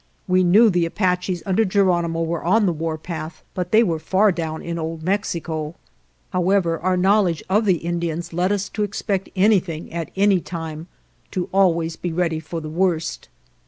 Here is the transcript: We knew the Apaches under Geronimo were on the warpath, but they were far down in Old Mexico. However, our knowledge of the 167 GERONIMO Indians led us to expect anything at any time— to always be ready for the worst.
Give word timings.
We 0.27 0.43
knew 0.43 0.71
the 0.71 0.87
Apaches 0.87 1.43
under 1.45 1.63
Geronimo 1.63 2.23
were 2.23 2.43
on 2.43 2.65
the 2.65 2.73
warpath, 2.73 3.43
but 3.53 3.71
they 3.71 3.83
were 3.83 3.99
far 3.99 4.31
down 4.31 4.63
in 4.63 4.79
Old 4.79 5.03
Mexico. 5.03 5.75
However, 6.33 6.79
our 6.79 6.97
knowledge 6.97 7.43
of 7.47 7.65
the 7.65 7.75
167 7.75 7.83
GERONIMO 7.83 7.93
Indians 7.93 8.33
led 8.33 8.51
us 8.51 8.67
to 8.69 8.81
expect 8.83 9.29
anything 9.35 9.93
at 9.93 10.09
any 10.15 10.39
time— 10.39 10.87
to 11.33 11.49
always 11.53 11.97
be 11.97 12.11
ready 12.11 12.39
for 12.39 12.59
the 12.59 12.67
worst. 12.67 13.29